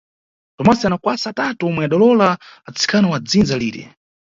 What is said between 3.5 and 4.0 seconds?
lire.